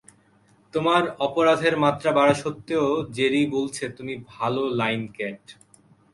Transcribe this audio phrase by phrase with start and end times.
[0.73, 2.85] তোমার অপরাধের মাত্রা বাড়া স্বত্ত্বেও,
[3.11, 5.43] জেরি বলছে তুমি ভালো লাইন ক্যাট।